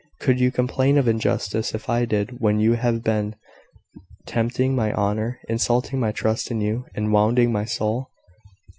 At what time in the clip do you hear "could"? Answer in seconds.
0.19-0.39